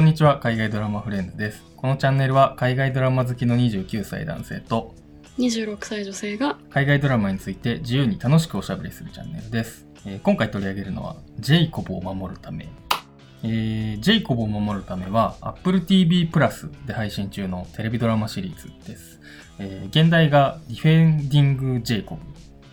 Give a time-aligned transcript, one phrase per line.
[0.00, 1.62] こんにちは、海外ドラマフレンズです。
[1.76, 4.94] このチャンネルは海外ドラマ好きの29歳男性と
[5.36, 9.86] 26歳女性が海外ドラマについて自由に楽しくおしゃべりするチャンネルです。
[10.06, 12.66] えー今回取り上げるのは、ジェイコブを守るため。
[13.42, 19.20] えージェイコブを守るためは Apple TV プラスで配信中のテレビドラマシリーズです。
[19.58, 22.22] えー現代がディフェンディング・ジェイコブ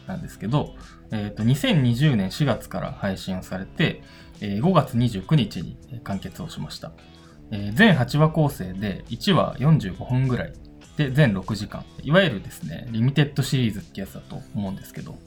[0.08, 0.76] なんですけど、
[1.12, 4.02] えーと2020年4月から配信をされて、
[4.40, 6.94] えー5月29日にえー完結をしました。
[7.52, 10.54] えー全8話構成で1話45分ぐらい
[10.98, 11.86] で全6時間。
[12.02, 15.18] いわゆるですね、リミテッドシリーズってやつだと思うんですけど、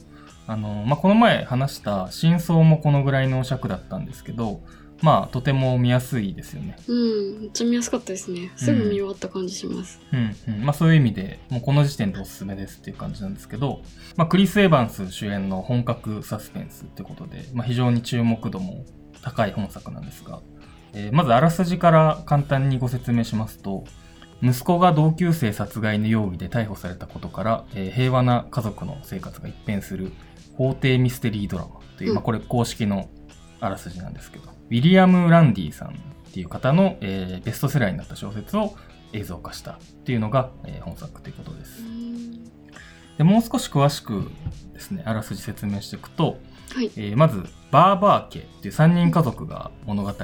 [0.47, 4.61] あの、まあ、この前話した真相もこのぐらいの尺だったんですけど、
[5.01, 6.75] まあ、とても見やすいですよね。
[6.87, 10.63] うんめっちゃ見やすかったですねすぐ見終わった感じします、うんうん。
[10.63, 13.81] まあ、そういう意味で、もうこの時点でおすすめですっていう感じなんですけど、
[14.15, 18.85] まあ、クリス・エヴァンス主演の本格サスペンスってことで、まあ、非常に注目度も
[19.23, 20.41] 高い本作なんですが、
[20.93, 23.85] えーまずあらすじから簡単にご説明しますと、
[24.43, 30.11] 息子が同級生殺害の容疑で逮捕されたことから、えー平和な家族の生活が一変する
[30.57, 33.09] 法廷ミステリードラマという、うんまあ、これ公式の
[33.59, 35.91] あらすじなんですけど、ウィリアム・ランディさんっ
[36.33, 38.75] ていう方の、えーベストセラーになった小説を
[39.13, 41.85] 映像化したっていうのが、えー本作ということですう。
[41.85, 42.45] ん
[43.17, 44.31] でもう少し詳しく
[44.73, 46.39] ですね、あらすじ説明していくと、
[46.73, 50.15] はいえーまず、バーバー家っていう3人家族が物語の、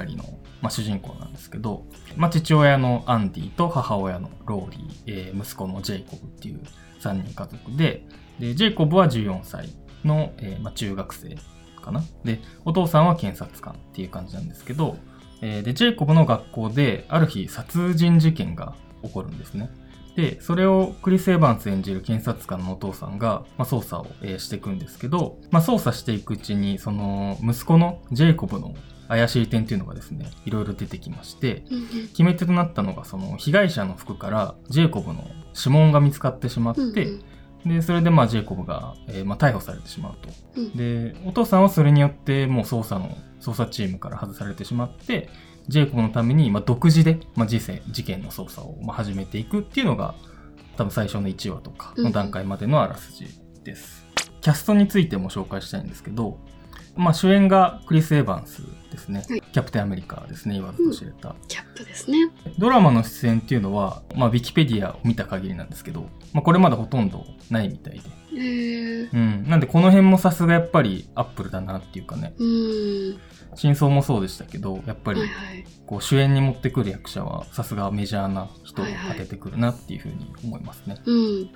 [0.62, 1.84] まあ、主人公なんですけど、
[2.16, 6.60] まあ、父親のアンディと母親のローリー、えー息子のジェイコブっていう
[7.00, 8.04] 3人家族で、
[8.38, 9.68] でジェイコブは14歳
[10.04, 11.36] の、えーまあ、中学生
[11.82, 12.02] かな。
[12.24, 14.96] で、お父さんは検察官っていう感じなんですけど、
[15.42, 19.70] えで、ジェイコブの学校である日殺人事件が起こるんですね。
[20.18, 28.74] で、それをクリス・エヴァンス演じる検察官のお父さんが、まあ、捜査を、えーしていくんですけど、まあ、捜査していくうちに、その、息子のジェイコブの
[29.06, 35.24] 怪しい点っていうのがですね、いろいろ出てきまして、うん決め手となったのが、その、被害者の服からジェイコブの
[35.56, 37.22] 指紋が見つかってしまって、うん
[37.66, 37.76] うん。
[37.76, 40.30] で、それでまあジェイコブが、えーまあ、逮捕されてしまうと。
[40.56, 40.76] うん。
[40.76, 45.28] で、お父さんはそれによってもう捜査の、捜査チームから外されてしまって、
[45.68, 50.14] ジェイコブのために、まあ、独自で、まあ、事件事件の捜査を、まあ、始めていくっていうのが、
[50.76, 53.26] 多分最初の1話とかの段階までのあらすじ
[53.64, 54.06] です。
[54.40, 56.38] キャストについても紹介したいんですけど、
[56.96, 58.62] まあ、主演がクリス・エヴァンス
[58.98, 59.24] ですね。
[59.28, 61.34] はいキャプテンアメリカですね、言わずと知れた。
[61.48, 68.00] キャップですねドラマの出演っていうのは、まあ、ウィキペディアを見た限りなんですけど、まあ、これまでほとんどないみたいで。
[68.34, 69.48] えー、うん。
[69.48, 73.18] なんで、この辺もさすがやっぱりアップルだなっていうかね、うん
[73.54, 80.96] 真相もそうでしたけど、やっぱりはいはいこう主演に持ってくる役者はさすがメジャーな人を当ててくるなっていうふうに思いますね。
[81.06, 81.50] うん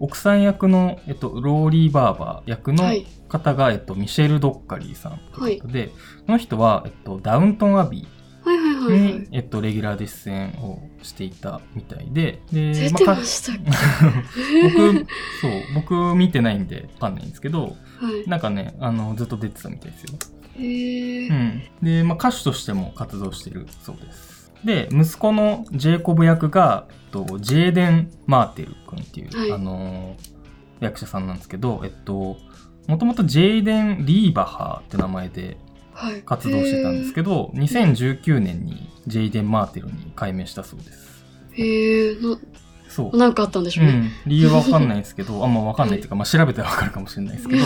[0.00, 5.88] 奥さん役の、えっと、ローリー・バーバー役のはい方が、えっと、ミシェル・ドッカリーさんということで、
[6.26, 8.06] この人は、えっと、ダウントン・アビ
[8.44, 13.70] はいはいーに、はいはいえっと、レギュラーで出演をしていたみたいで、で、出てかましたっけ、
[14.68, 15.06] 僕、
[15.40, 20.18] そう、僕見てないんでわかんないんですけど、はいなんかね、あの、ずっと出てたみたいですよ。
[20.56, 21.62] えーうん。
[21.82, 24.43] で、まあ、歌手としても活動してるそうです。
[24.64, 29.52] で、息子のジェイコブ役が、えっと、ジェーデン・マーテル君っていう、はい。
[29.52, 30.34] あのー
[30.80, 32.36] 役者さんなんですけど、えっと、
[32.86, 35.56] もともとジェーデン・リーバハーって名前で
[35.92, 36.22] はい。
[36.22, 41.24] 活動してたんですけど、2019年にジェイデン・マーテルに改名したそうです。
[41.56, 42.38] えー、え
[42.88, 43.10] そう。
[43.10, 43.16] ー、。
[43.16, 47.62] なんかあったんでしょうね、うん、理由はわかんないですけど、 あんまわかんないっていうか、まあ、調べたらわかるかもしれないですけど、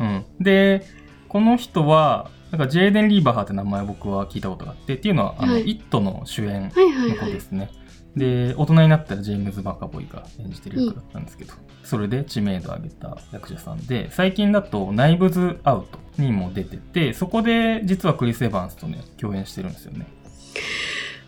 [0.00, 0.24] うん。
[0.40, 0.84] で、
[1.28, 6.80] この人は、なんかジェイデン・リーバハーって名前僕は聞いたことがあって、っていうのは、あの、はいイットの主演の子
[7.20, 7.70] はいですね。
[8.16, 20.06] で、大人になったらジェームズ・バカボイが演じてる役だったんですけど、それで知名度を上げた役者さんで、最近だとナイブズ・アウトにも出てて、そこで実はクリス・エヴァンスとね、共演してるんですよね。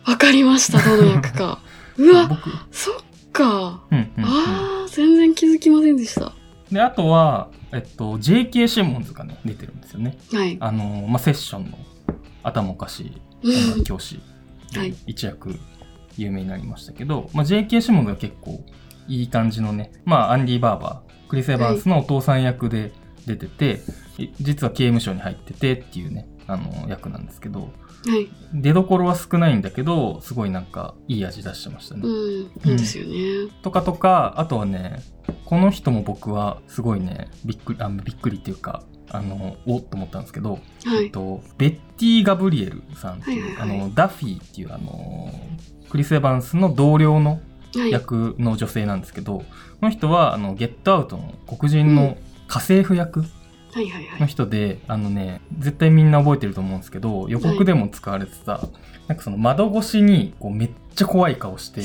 [0.05, 1.59] わかりましたどの役か
[1.97, 2.95] うわ僕、そっ
[3.31, 4.29] かうんうん、うん。
[4.29, 6.33] あー全然気づきませんでした
[6.69, 8.67] で、あとは、えっと、J.K.
[8.67, 10.17] シモンズがね、出てるんですよね。
[10.31, 11.77] はいあの、まあ、セッションの
[12.43, 14.21] 頭おかしい音楽教師
[14.71, 15.59] で はい一躍
[16.17, 17.81] 有名になりましたけど、まあ、J.K.
[17.81, 18.63] シモンズは結構
[19.07, 22.91] いい感じのね、まあ、アンディ・バーバー、クリス・エヴァンスのお父さん役で
[23.25, 23.81] 出てて、
[24.17, 27.71] い実は刑務所に入っててっていうね、あの、役なんですけど、
[28.05, 28.29] はい。
[28.53, 32.01] 出どころは少ないんだけど、すごいなんかいい味出してましたね。
[32.03, 35.01] うんいいですよね、とかとか、あとはね、
[35.45, 41.05] この人も僕はすごいね、びっくり、あびっくりっていうか、あの、おっと思ったんですけど、はい。
[41.05, 43.79] えっと、ベッティ・ガブリエルさんっていう、はいはいはい。
[43.79, 45.33] あの、ダフィーっていう、あの、
[45.89, 47.41] クリス・エヴァンスの同僚の
[47.75, 47.91] はい。
[47.91, 49.45] 役の女性なんですけど、こ
[49.81, 52.17] の人は、あの、ゲットアウトの黒人の
[52.47, 53.42] 家政婦役はいはいはい。
[54.19, 58.61] の人で、あのね、絶対みんな覚えてると思うんですけど、予告でも使われてた、
[59.07, 61.81] なんかその窓越しにこうめっちゃ怖い顔して、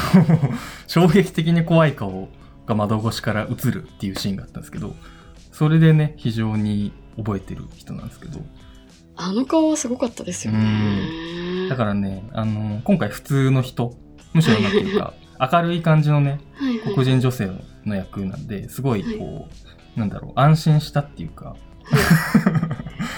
[0.86, 2.28] 衝撃的に怖い顔
[2.66, 4.94] が窓越しから映るっていうシーンがあったんですけど、
[5.52, 8.40] それでね、非常に覚えてる人なんですけど、
[9.16, 11.68] あの顔はすごかったですよね。
[11.68, 13.94] だからね、あの、今回普通の人、
[14.32, 17.50] むしろなんていうか、明るい感じのね、はいはい、黒人女性
[17.84, 21.56] の役なんで、すごいこう、なんだろう、安心したっていうか、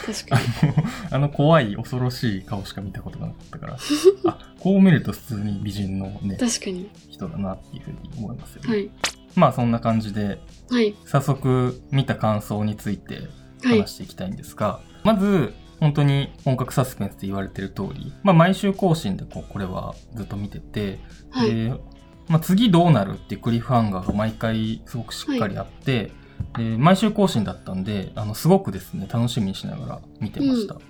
[0.07, 0.73] 確かあに。
[0.73, 3.77] の、あの 怖い恐ろしい顔しか見たことがなかったから、
[4.27, 6.89] あ、こう見ると普通に美人のね、確かに。
[7.11, 8.71] 人だなっていうふうに思いますよね。
[8.71, 8.91] はい。
[9.35, 10.41] まあそんな感じで、
[10.71, 10.95] はい。
[11.05, 13.29] 早速見た感想について
[13.63, 13.87] はい話。
[13.89, 21.55] していきたいんですが、まず、本当に本格サスペンスって言われてる通り、まあ毎週更新でこうこれはずっと見てて、はい。
[21.55, 21.75] で、
[22.29, 26.13] まあ、次どうなるっていうクリフハンガーが毎回すごくしっかりあって、
[26.57, 30.81] で毎週更新だったんであのすごくですね楽しみにしながら見てました、は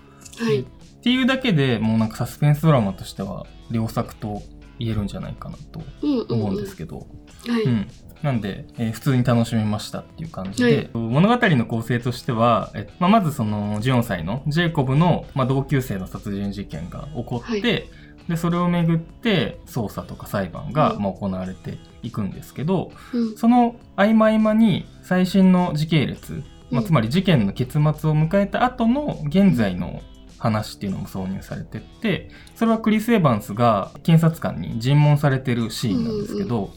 [0.51, 0.61] い。
[0.61, 0.65] っ
[1.03, 4.43] ていうだけでもうなんかサスペンスドラマとしては良作と
[4.79, 7.07] 言えるんじゃないかなとうんうん、思うんですけど、
[7.49, 7.63] はい。
[7.63, 7.89] うん。
[8.23, 10.91] なんで、えー普通に楽しめましたっていう感じで、はい。
[10.95, 17.85] 物語の構成としては、えまあ、まずその14歳のジェイコブの、まあ、同級生の殺人事件が起こって、はい
[18.29, 23.37] でそれをめぐって捜査とか裁判が、うんまあ、行われていくんですけどうん。
[23.37, 30.03] その合間合間に最新の時系列、まあ、うんつまり事件の結末を迎えた後の現在の
[30.39, 36.71] 話っていうのも挿入されてってそれはクリス・エヴァンスが検察官に尋問されてるシーンなんですけど、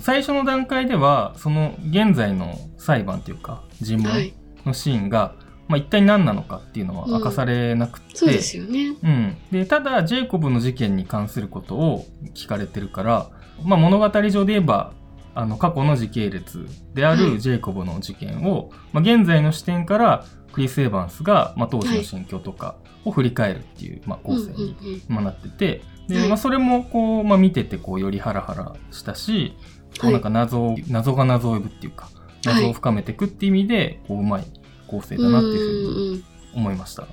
[0.00, 4.34] 最初の段階ではその現在の裁判というか尋問はい。
[4.64, 5.34] のシーンが、
[5.72, 8.94] まあ、一体何なのかっていうのは明かされなくて、そうですよね。
[9.02, 12.04] うん、でただジェイコブの事件に関することを
[12.34, 13.30] 聞かれてるから、
[13.64, 14.92] まあ、物語上で言えば
[15.34, 17.18] あの過去の時系列であはい。
[17.18, 22.76] るジェイコブの事件を、まあ、現在の視点からクリス・エヴァンスが、まあ、当時の心境とか
[23.06, 24.76] を振り返るっていう、まあ、構成うんうんに、
[25.08, 25.14] うん。
[25.14, 26.28] まあなっててで、はい。
[26.28, 29.56] まあ、それもこう、まあ、見ててこうよりハラハラしたし、
[30.00, 32.10] こうなんか謎を謎が謎を呼ぶっていうか
[32.44, 34.44] 謎を深めていくっていう意味で、こううまい
[34.92, 36.24] 構成だなっていうふうにう
[36.54, 37.02] 思いました。
[37.02, 37.08] は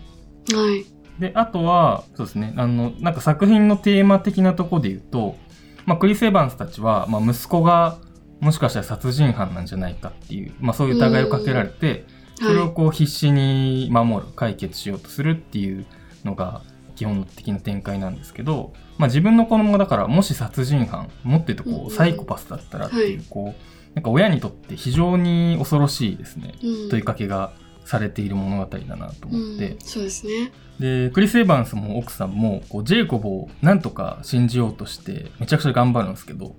[0.75, 0.85] い。
[1.19, 5.37] で、あとは、そうですね、あの、なんか作品のテーマ的なところで言うと、
[5.85, 7.97] まあ、クリス・エヴァンスたちは、まあ、息子が
[8.41, 12.05] もしかしたら殺人犯なんじゃないかっていう、まあ、そういう疑いをかけられて、
[12.37, 15.85] それをはこう必死に守る、解決しようとするっていう
[16.23, 16.61] のが
[16.95, 23.25] 基本的な展開なんですけど、まあ、自分の子供がだから、もし殺人犯、もっと言うとこうサイコパスだったらっていう、はい。
[23.29, 26.83] こう、なんか親にとって非常に恐ろしいですね、い。
[26.83, 26.89] うん。
[26.89, 27.51] 問いかけが
[27.89, 30.51] されている物語だなと思って、うん、そうですね。
[30.79, 36.51] でクリス・エヴァンスも奥さんもこうジェイコブをなんとか信じようとしてめちゃくちゃ頑張るんですけどは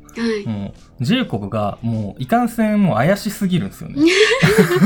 [0.45, 0.45] い。
[0.45, 4.03] もうジェイコブがもういかんせんもう怪しすぎるんですよね。
[4.41, 4.69] 確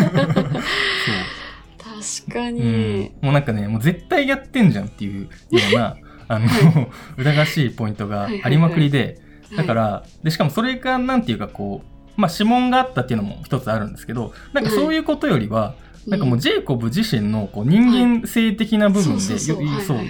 [1.80, 5.28] かそう、うんに。、もうなんかねもう絶対やってんじゃんっていうよ
[5.72, 5.96] うな
[6.28, 9.18] あの、は疑わしいポイントがありまくりで、
[9.56, 19.34] だかはらでしかもそれがなんていうかこうまあ指紋があったっていうのも一つあるんですけどなんかそういうことよりは、い、なんかもうジェイコブ自身のこう人間性的な部分で、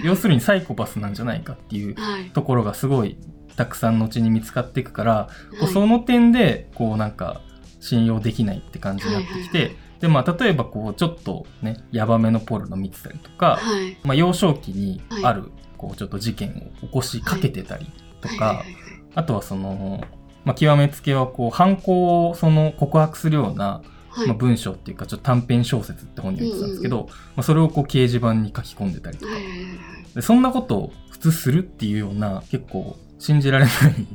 [0.03, 1.95] 要するにサイコパスなんじゃないかっていう。
[2.33, 3.17] ところがすごい
[3.55, 7.41] たくさん後に見つかっていくから、こうはいその点でこうなんか
[7.79, 10.01] 信用できないって感じになってきて、はいはいはい。
[10.01, 13.97] でまあ例えばこうちょっとねヤバめのポルノ見てたりとか、はい。
[14.03, 15.47] まあ、幼少期にある、は
[15.77, 18.85] こうちょっと事件を起こしかけてたりとか、はいはいはい
[19.15, 20.03] あとはその、
[20.43, 23.94] まあ、極めつけはこう犯行をその告白するようなはい。
[24.27, 29.77] まあ、文章っていうかちょっと短編小説って本に言ってたんですけど、まあ、それをこう掲示板に書き込んでたりとか、はいはいはいはい。
[30.15, 33.73] でそんなことを普通するっていうような結構信じられない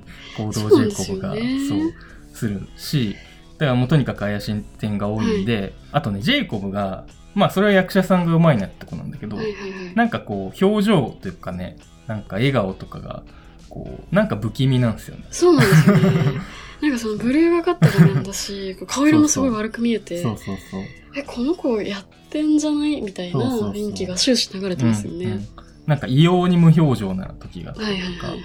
[0.36, 1.94] 行動をジェイコブがそうで
[2.32, 3.16] するし
[3.58, 7.04] だからもうとにかく怪しい点が多いんで、あとねジェイコブが
[7.34, 9.94] まあそれは役者さんがうまいなってことなんだけど、はいはいはい。
[9.94, 11.76] なんかこう表情というかね
[12.06, 13.22] なんか笑顔とかが
[13.68, 15.24] こうなんか不気味なんですよね。
[15.30, 16.02] そうなんですよね。
[16.80, 20.80] なんかそのブルーがかった画面だし、 顔色もすごい悪く見えて、そうそうそう。
[21.16, 23.00] え、この子やってんじゃない？
[23.02, 25.24] みたいな雰囲気が終始流れてますよね。
[25.26, 25.48] うんうん
[25.86, 28.32] なんか異様に無表情な時があったはいりとか。
[28.32, 28.36] っ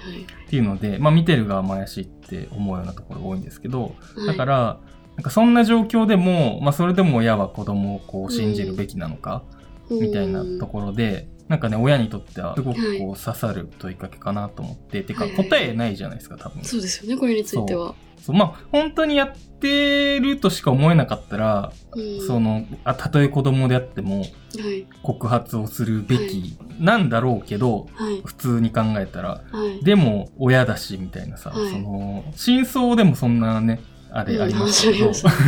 [0.48, 4.80] ていうので、まあ、見てる側も怪しいって思うようなところが多いんですけど、はいだから
[5.16, 9.44] なんかそんな状況でも、まあ、それでも親は子供をこう信じるべきなのか、
[9.90, 16.64] みたいなところでなんかね親にとってはすごくこう刺さる問いかけかなと思って、てか答えないじゃないですか多分。
[16.64, 17.94] そうですよね、これについては。
[18.20, 24.86] そうまあ本当にやってるとしか思えなかったら、うんそのあたとえ子供であってもはい。
[25.02, 28.22] 告発をするべきなんだろうけど、はい。
[28.24, 29.84] 普通に考えたらはい。
[29.84, 33.80] でも親だしみたいなさ、はいその真相でもそんなね
[34.10, 35.44] あれうんありまし話ありましたたけ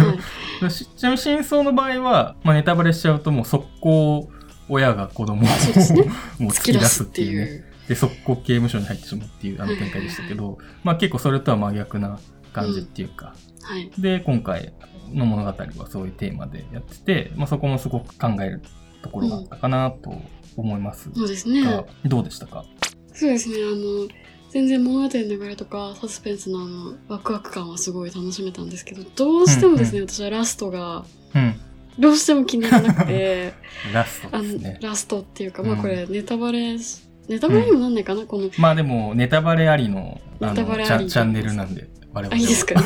[0.62, 4.28] ど、し ちなみに真相の場合は、まあ、ネタバレしちゃうともう速攻
[4.68, 5.48] 親が子供をね
[6.38, 7.64] もう突突き出すってていういうね。
[7.88, 12.18] で、速攻刑務所に入ってしまうっていうあの展開でしたけど、まあ結構それとは真逆な
[12.48, 13.90] 感じっていうか、はい。
[13.98, 14.72] で、今回
[15.12, 18.62] の物語はそういうテーマでやってて、まあそこもすごく考える
[19.02, 20.12] ところがあったかなと
[20.56, 21.10] 思います。
[21.14, 21.62] そうですね。
[21.62, 22.64] が、どうでしたか？
[23.12, 23.56] そうですね。
[23.56, 24.08] あの
[24.50, 31.60] 全然物語の流れとかサスペンスのあのワクワク感はすごい楽しめたんですけどどうしてもですね、私はラストがうん。
[31.98, 33.52] どうしても気に入らなくて
[33.92, 34.78] ラストね。
[34.80, 35.80] ラストっていうか、まあうん。
[35.82, 41.04] これネタバレしネタバレにもなんないかな、このまあでも、ネタバレありの、あの、チネタバレあり。
[41.04, 42.34] ャチャンネルなんで、我々は。
[42.34, 42.82] あいいですかね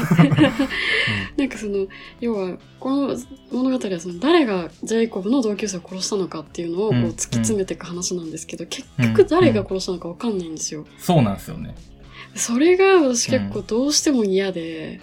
[1.37, 1.87] なんかその
[2.21, 3.17] 要はこの
[3.51, 10.87] 物語はその誰がジェイコブの同級生を殺したのかっていうのをこううん突き詰めていく話なんですけど、結局誰が殺したのかわかんないんですよ。
[10.99, 11.75] そうなんですよね。
[12.35, 15.01] それが私結構どうしても嫌で、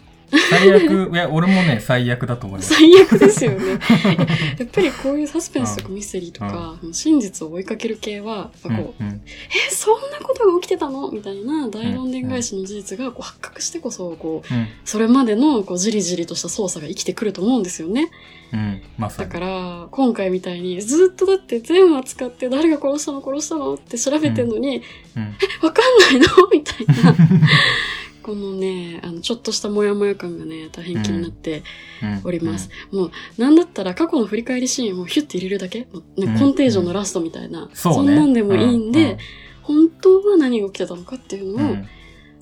[0.50, 2.74] 最悪、いや、俺もね、最悪だと思います。
[2.76, 3.80] 最悪ですよね。
[4.60, 11.10] やっぱりこういうサスペンスとかミステリーとか、真実を追いかける系は、こう、うんうんえ、そんなことが起きてたの？
[11.12, 18.10] みたいな大論伝返しの事実がこう発覚してこそ、こう、うんそれまでのこうじりじりとした捜査が生きてくると思うんですよね。
[18.52, 19.32] うん、まさだに。
[19.32, 23.22] から、今回みたいにずっとだって全話使って誰が殺したの？
[23.24, 23.76] 殺したの？
[23.76, 24.82] って調べてんのに、
[25.16, 26.28] うんわかんないの？
[26.52, 27.16] みたいな。
[28.22, 31.64] このね、あの、ちょっとしたモヤモヤ感がね、大変気になって
[32.02, 32.22] うん。
[32.24, 32.70] おります。。
[32.92, 36.38] もう、なんだったら過去の振り返りシーンをヒュッて入れるだけ、ねうん。
[36.38, 38.14] コンテージョンのラストみたいな、そうね。
[38.14, 39.18] んなんでもいいんで、
[39.62, 41.88] 本当は何が起きてたのかっていううん、うのを、ん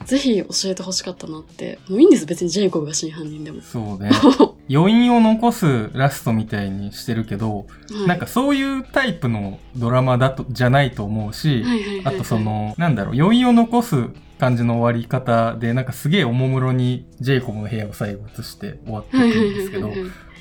[0.06, 1.80] ぜひ教えてほしかったなって。
[1.90, 3.62] もういいんです、別にジェイコブが真犯人でも。
[3.62, 4.12] そうね。
[4.70, 7.66] 余韻を残すラストみたいにしてるけど、はい
[8.06, 11.64] なんかそういうタイプのドラマだと、じゃないと思うし、
[12.04, 19.92] あとそ、の、なんだろう、余韻を残す感じの終わり方で、なんかすげえおもむろにジェイコブの部屋を最後映して終わってるんですけど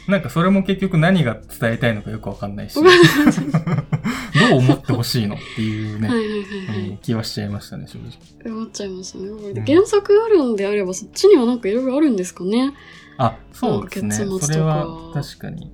[0.09, 2.85] なんかそれも結局何が伝えたいのかよくわかんないし、 わ
[4.49, 6.89] どう思ってほしいのっていうね、はいはいはいはい。
[6.91, 8.53] うん気はしちゃいましたね、正直。
[8.53, 9.29] 思っちゃいましたね。
[9.29, 12.75] うん原作あるんであれば、そっちにはなんかいろいろあるんですかね。
[13.19, 14.15] あ、そうですね。
[14.15, 15.65] それは確かに。
[15.67, 15.71] は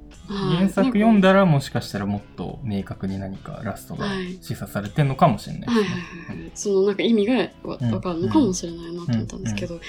[0.55, 5.91] い原作読んだらもしかしたらもっと明確に何かラストがはい示唆されてんのかもしれないですはいね。
[6.29, 6.51] はいはい。
[6.55, 9.81] そのなんか意味がわうんわかるのかもしれないなと思ったんですけど、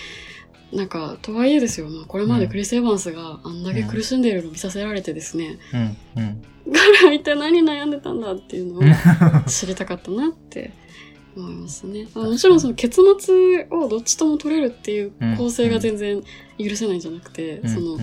[0.74, 5.60] なんか、とはいえですよ、まあ、これまでクリス・エヴァンスがあんだけ苦しんでいるのを見させられてですね、
[6.16, 6.42] うん、うん。
[6.74, 8.84] 彼は一体何悩んでたんだっていうのを
[9.48, 10.72] 知りたかったなって
[11.36, 12.08] 思いますね。
[12.16, 16.22] あもちろんその結末をどっちとも取れるっていう構成が全然
[16.58, 17.70] 許せないんじゃなくて、うん。
[17.70, 18.00] そのうん。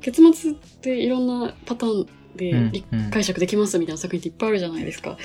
[0.00, 5.16] 結末っていろんなパターンで解釈できますみたいな作品っていっぱいあるじゃないですか。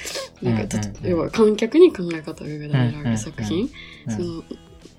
[0.41, 3.69] なんか要は観客に考え方を委ねられる作品。
[4.07, 4.13] うん。
[4.13, 4.43] その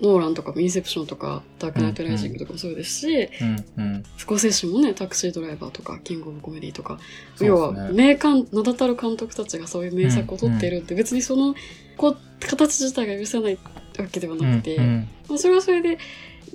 [0.01, 4.03] ノーランとかもインセプションとかダークナイトライジングとかもそうですし、うん、うん。
[4.17, 6.99] 不幸精神もね、タクシードライバーとか、キングオブコメディとか、
[7.35, 7.73] そう要は。
[7.91, 11.53] 名監、名だたる監督たちがそういう名作を撮っているって、別にその
[11.97, 13.57] こう形自体が許せない
[13.97, 15.97] わけではなくて、うんまあ、それはそれで、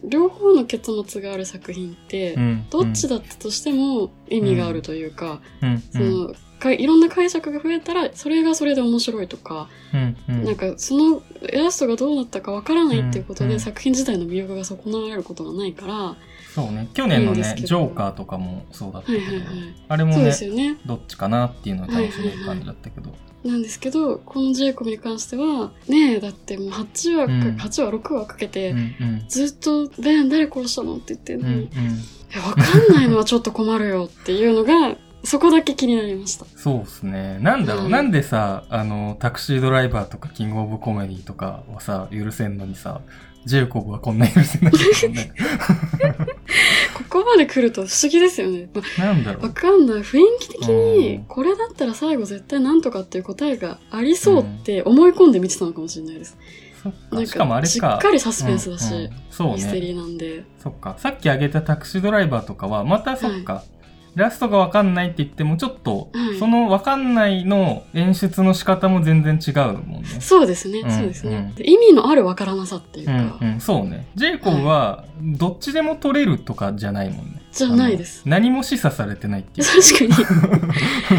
[0.02, 5.82] 両方の結末がある作品って、うんどっちだったとしても意味があるというか、うん。
[5.92, 10.44] そのかいろんな解釈が増えたらそれがそれで面白いとか、うんうん。
[10.44, 13.60] なんかそのラストがどうなったかわからないっていうことで、うんうん。
[13.60, 16.16] 作品自体の魅力が損なわれることがないから、は
[16.54, 16.88] そうね。
[16.94, 17.66] 去年のね、いいんですけど。
[17.66, 19.46] ジョーカーとかもそうだったけど、いはいはい。
[19.88, 20.76] あれもねね。
[20.86, 23.10] どっちかなっていうのを楽しめる感じだったけど。
[23.44, 27.40] なんですけど、このジェイコブに関しては、ねえ、だってもう8話か、うん。
[27.56, 29.24] 8話、6話かけて、うんうん。
[29.28, 30.94] ずっと、ベン、誰殺したの？
[30.96, 32.48] って言ってんのに、うんうん。
[32.48, 36.46] わかんないのはちょっと困るよっていうのが、そこだけ気になりました。
[36.56, 37.38] そうですね。
[37.40, 43.00] なんだろう、はいなんでさ、あの、タクシードライバーとかキングオブコメディとかはさ、許せんのにさ、
[43.44, 44.72] ジェイコブはこんな許せない
[45.12, 45.32] ね。
[47.10, 48.68] ここまで来ると不思議ですよね。
[48.74, 49.52] まわなんだろう。
[49.52, 50.00] かんない。
[50.00, 56.36] 雰囲気的うんに、これだったら最後絶対なんとかっていう答えがありそうって思い込んで見てたのかもしれないです。
[56.82, 57.16] そっか。
[57.16, 57.70] なんしかもあれか。
[57.70, 59.54] しっかりサスペンスだし、うんうんそうね。
[59.54, 60.44] ミステリーなんで。
[60.62, 60.96] そっか。
[60.98, 63.64] さっき挙げたタクシードライバーとかは、またそっか。
[64.14, 70.08] ラストがわかんないって言っても、ちょっと、はいそのわかんないの演出の仕方も全然違うもんね。
[70.20, 74.06] そうですね、うんそうですね、うんで意味のあるわからなさっていううんか、うん、そうね。
[74.14, 77.43] ジェイコブは、どっちでも取れるとかじゃないもんね。
[77.54, 79.66] じゃないです何も示唆されてないっていう。
[79.66, 81.14] 確かに。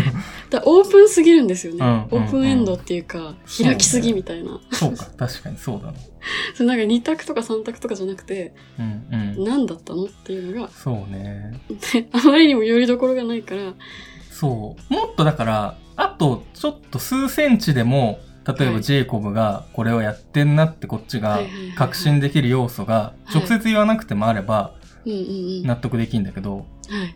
[0.49, 1.79] だオープンすぎるんですよね。
[1.81, 4.59] うんうんうんオープンエンドっていうか、開きすぎみたいな。
[4.71, 5.93] そうか、確かにそうだな。
[6.55, 9.43] それなんか2択とか3択とかじゃなくて、うんうん。
[9.43, 11.59] 何だったのっていうのが、そうね。
[11.93, 13.73] であまりにもよりどころがないから、
[14.31, 14.93] そう。
[14.93, 21.39] もっとだから、あとちょっと数センチでも、例えはいばジェイコブがこれをやってんなってこっちが
[21.75, 24.73] 確信できる要素がはい直接言わなくてもあれば。
[25.05, 26.65] 納得できんだけど、はい。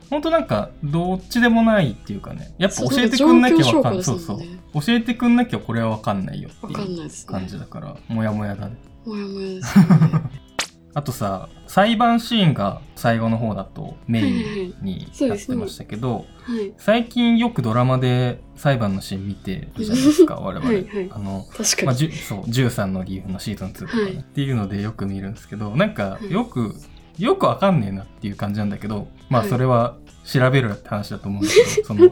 [0.09, 4.03] ほんとなんか、どっちでもないっていうかね、やっぱ教えてくんなきゃわかんない。
[4.03, 4.43] 状況証拠そうそ
[4.79, 4.81] う。
[4.85, 7.25] 教えてくんなきゃこれはわかんないよわっていう。
[7.25, 8.77] 感じだから、もやもやだね。
[9.05, 10.21] もやもやですよね。
[10.95, 16.73] あとさ、裁判シーンが最後の方だとメインにそうですねなってましたけど、はい。
[16.77, 20.65] 最近よくドラマで裁判のシーン見てるじゃないですか、 我々。
[20.65, 21.85] はいはいあの、確かに。
[21.87, 22.03] まあ、そ
[22.37, 26.75] う、13の理由のシーズン2とかね、はいっていうのでよく見るんですけど、なんかはいよく、
[27.19, 29.95] よくわかんねえなっていう感じなんだけど、まあはいそれは
[30.29, 32.09] 調べるって話だと思うんだけど、 その。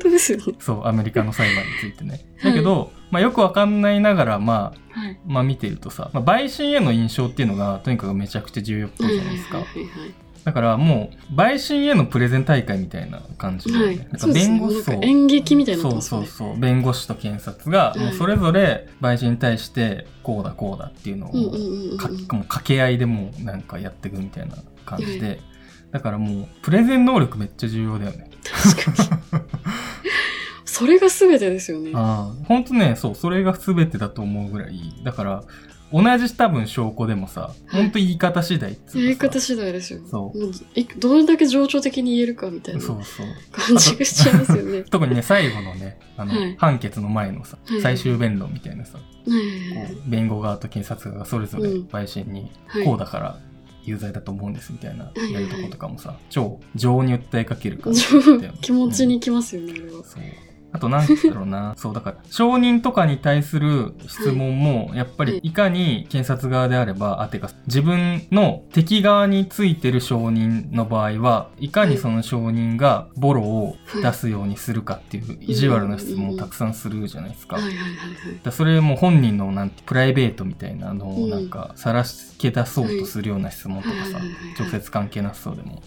[0.59, 2.25] そう、アメリカの裁判についてね。
[2.43, 5.19] だけど、まあよくわかんないながら、まあ、はい。
[5.27, 9.57] まあ見てるとさ、まあ、陪審への印象っていうのがとにかくめちゃくちゃ重要っぽいじゃないですか。
[9.57, 13.97] はいはいはいだからもう、陪審へのプレゼン大会みたいな感じで、はい。
[13.97, 14.27] なんか。
[14.27, 16.25] 弁護士となんか演劇みたいになってそう。
[16.25, 21.97] そうそう弁護士と検察がはいもうそれぞれ陪審に対してこうだこうだっていうのをうんうんうんうん。
[21.97, 24.55] かもう掛け合いでもうなんかやっていくみたいな
[24.88, 25.36] 感じで、は
[25.91, 28.29] だからもうプレゼン能力めっちゃ重要だよね。
[28.44, 29.44] 確かに。
[30.65, 31.91] それが全てですよね。
[31.96, 34.94] ああ本当ねそうそれが全てだと思うぐらい。
[35.03, 35.44] だから
[35.91, 39.00] 同じ多分証拠でもさはい本当言い方次第っつうかさ。
[39.00, 40.01] やり方次第ですよ。
[40.06, 40.39] そう。
[40.39, 44.84] もういどれだけ情緒的に言えるかみたいなそうそう感じがしちゃいますよね。
[44.84, 46.56] 特にね最後のねあの、はい。
[46.58, 47.82] 判決の前のさはい。
[47.82, 51.88] 最終弁論みたいなさ、はい弁護側と検察側がそれぞれうん。
[51.88, 52.86] 陪審にはい。
[52.86, 53.39] こうだから
[53.88, 58.60] 有罪だと思うんですみたいなはいやるとことかもさ超情に訴えかける感じ 情だよね。
[58.62, 60.03] 気持ちにきますよね、あれは。
[60.03, 60.24] そう
[60.77, 61.74] あとなんだろうな。
[61.77, 77.57] そうだから証人とかに対する質問もやっぱりいかに検察側であればあてか自分の敵側についてる証人の場合はいかにその証人がボロを出すようにするかっていう意地悪な質問をたくさんするじゃないですか。
[78.43, 81.29] だそれも本人のなんてプライベートみたいなのをうん。
[81.29, 84.19] なんか晒け出そうとするような質問とかさ
[84.60, 85.75] 直接関係なさそうでも。
[85.75, 85.81] はい。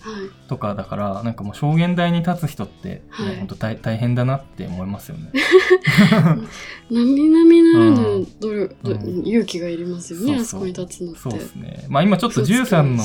[0.48, 3.36] とかだからなんかもう証言台に立つ人って、ねはい。
[3.36, 5.30] 本当大大変だなって思いますよね。
[6.90, 11.20] 並々ならぬ努力、うん勇気がいりますよね、あそこに立つのって。
[11.20, 11.84] そうですね。
[11.88, 13.04] まあ今ちょっと13の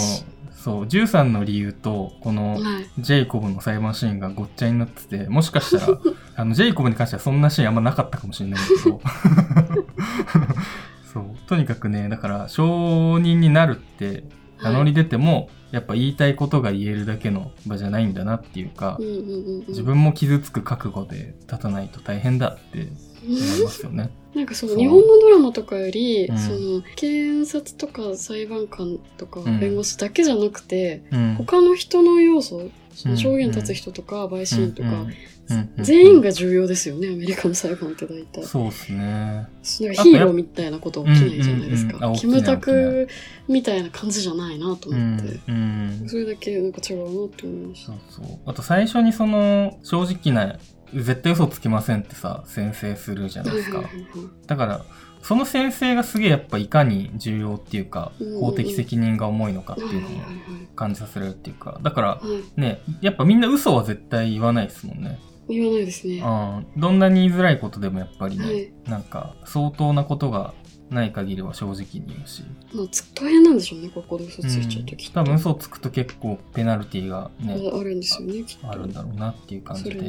[0.66, 2.88] そう13の理由とこのはい。
[2.98, 6.00] ジェイコブの裁判シーンがごっちゃになっててもしかしたら
[6.36, 9.00] あのジェイコブに関してはそんなシーンあんまなかったかもしれないけど
[11.14, 14.24] そうとにかくねだから証人になるって
[14.72, 22.88] 名乗り出ても、やっぱ言いたいことが言えるだけの場じゃないんだなっていうか、うんうんうんうん、自分も傷つく覚悟で立たないと大変だって
[23.28, 24.10] 思いますよね。
[24.36, 26.38] なんかその日本のドラマとかより、うん。
[26.38, 29.60] その検察とか裁判官とかうん。
[29.60, 35.06] 弁護士だけじゃなくて、うん、他の人の要素そのうん証言立つ人とか陪審とか、
[35.78, 38.44] 全員が重要ですよねアメリカの裁判って大体。
[38.44, 38.98] そうですね。
[39.00, 39.46] なん
[39.96, 42.10] かヒーローみたいなこと起きないじゃないですか。
[42.10, 43.08] あキムタク
[43.48, 48.26] みたいな感じじゃないなとう思って、んうんそれだけなんか違うなって思いましたそう。
[48.26, 48.40] そう。
[48.46, 50.58] あと最初にその正直な
[50.94, 53.84] 絶対嘘つきませんってさ宣誓するじゃないですか。
[54.48, 54.86] だから
[55.26, 60.12] その宣誓がすげえやっぱいかに重要っていうかうんうん法的責任が重いのかっていうのを
[60.76, 62.22] 感じさせられるっていうかだからは
[62.58, 65.20] いねやっぱみんな嘘は絶対言わないですもんね。
[65.50, 66.20] 言わないですね。
[66.20, 66.80] うん。
[66.80, 70.54] どんなに言いづらいことでもやっぱりね、はいなんか相当なことが
[70.92, 72.44] ない限りは正直に言うし。
[72.74, 75.14] まあ、つ大変なんでしょうね、ここで嘘ついちゃうときっと。
[75.22, 78.70] 多分嘘をつくと結構ペナルティーがね、あるんですよね、きっと。
[78.70, 80.00] あるんだろうなっていう感じで。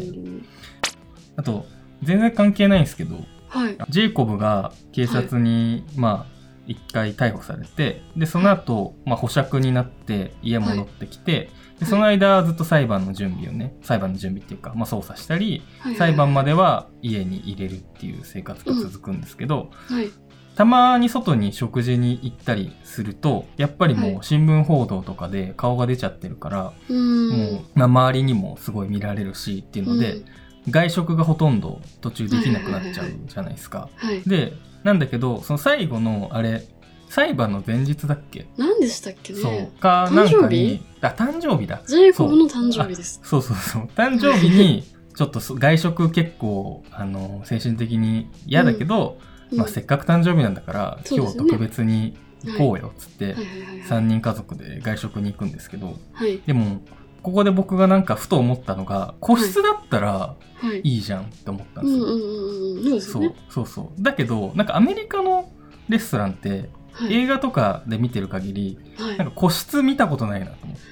[1.37, 1.65] あと、
[2.03, 3.17] 全然関係ないんですけど、
[3.49, 3.77] はい。
[3.89, 16.47] ジェイコブが警察に、まあ、一回逮捕されて、で、その後、まあ、保釈になって家戻ってきて、でその間ずっと裁判の準備をね、裁判の準備っていうか、まあ、捜査したり、はい裁判まで。
[16.47, 20.11] では家に入れるっていう生活が続くんですけど、はい。
[20.55, 26.63] たまに外に食事に行ったりすると、やっぱりもはいう新聞報道とかで顔が出ちゃってるから。
[26.63, 30.25] もう、まあ、周りにもすごい見られるしっていうので、うん
[30.71, 33.89] 外食がほとんど途中できなくなっちゃうじゃないですか。
[33.97, 34.23] はい。
[34.23, 34.53] で、
[34.83, 36.67] なんだけど、その最後のあれ、
[37.09, 39.39] 裁判の前日だっけ、何でしたっけね？
[39.39, 39.81] そう。
[39.81, 40.63] か、なんか誕生日？
[40.63, 41.83] に、あ、誕生日だ。
[41.87, 43.21] ジェイコブの誕生日です。
[43.23, 43.83] そうそうそう。
[43.95, 44.83] 誕生日に、
[45.15, 49.19] ちょっとそ外食結構、あの、精神的に嫌だけど、
[49.51, 53.89] うんまあ、せっかく誕生日なんだから、今日そうですよね特別に行こうよ、つって、はいはいはいはい。
[53.89, 56.41] 3人家族で外食に行くんですけど、はい。
[56.45, 56.83] でも、
[57.27, 60.81] ここで僕がなんかふと思ったのが、個室だったらはい。
[60.85, 63.01] いいじゃんって思ったんですよ。
[63.01, 63.67] そうそう。
[63.67, 64.01] そう。
[64.01, 65.51] だけど、なんかアメリカの
[65.89, 67.15] レストランって、はい。
[67.15, 70.83] 映画とかで見てる限り、はいなんか個室見たことないなと思って。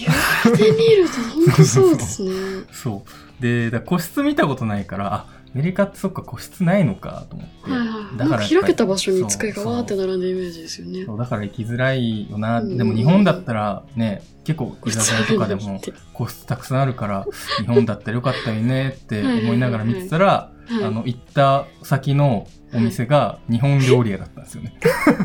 [0.00, 2.32] 言われてみると本当そうですね。
[2.74, 3.04] そ
[3.38, 3.40] う。
[3.40, 7.70] で、個室見たことないから、あ、メリカってそっか個室ないのかと思って。
[7.70, 8.16] はいはい。
[8.16, 11.04] だから開けた場所に机がわーって並んでるイメージですよね。
[11.04, 12.60] そうだから行きづらいよな。
[12.60, 15.80] うんでも日本だったらね、結構居酒屋とかでも
[16.12, 17.26] 個室たくさんあるから、
[17.60, 24.78] 日本だったらよかったよねって思いながら見てたら、はいあの、行った先のお店が日本料理屋だったんですよね。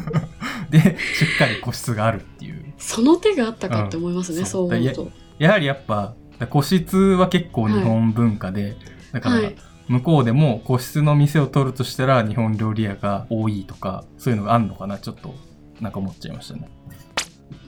[0.69, 2.73] で、しっかり個室があるっていう。
[2.77, 5.12] その手があったかって思いますね、うんそう思うと。
[5.39, 6.15] やはりやっぱ、
[6.49, 8.75] 個室は結構日本文化で、
[9.12, 9.55] だから、はい。
[9.88, 15.34] 向こうでも個室の店を取るとしたら日本料理屋が多いとか、そういうのがあるのかな、ちょっと、
[15.82, 16.69] なんか思っちゃいましたね。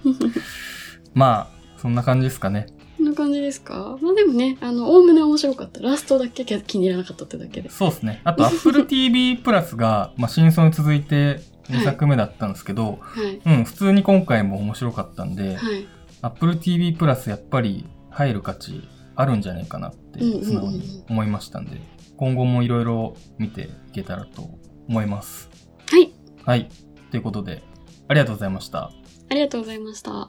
[1.14, 2.68] まあ、そんな感じですかね。
[2.98, 3.98] こんな感じですか？
[4.02, 5.82] まあでもね、あの、おおむね面白かった。
[5.82, 7.70] ラストだけ気に入らなかったってだけで。
[7.70, 8.22] そうですね。
[8.24, 13.42] あと、Apple TV プラスが、まあ、真相に続いて2作目だったんですけど、はい。
[13.46, 15.86] うん、普通に今回も面白かったんで、はい。
[16.22, 18.82] Apple TV プラスやっぱり入る価値
[19.16, 21.80] あるんじゃないかなってうんうんうん素直に思いましたんで、
[22.18, 24.50] 今後もいろいろ見ていけたらと
[24.88, 25.50] 思います。
[25.90, 26.14] はい。
[26.46, 26.70] はい。
[27.12, 27.64] ということで、
[28.08, 28.92] ありがとうございました。
[29.30, 30.12] ありがとうございました。